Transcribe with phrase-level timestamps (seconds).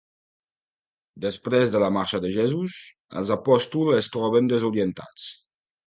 [1.25, 2.81] Després de la marxa de Jesús,
[3.23, 5.33] els apòstols es troben desorientats.